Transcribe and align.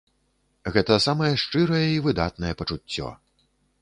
Гэта 0.77 0.95
самае 1.07 1.29
шчырае 1.43 1.85
і 1.91 1.99
выдатнае 2.07 2.53
пачуццё. 2.63 3.13